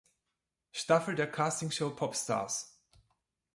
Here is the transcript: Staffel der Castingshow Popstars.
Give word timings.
Staffel 0.71 1.13
der 1.13 1.29
Castingshow 1.31 1.91
Popstars. 1.95 2.81